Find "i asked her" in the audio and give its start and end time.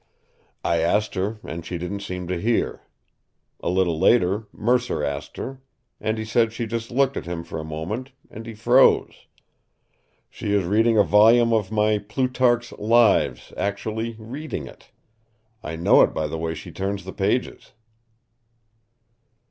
0.63-1.37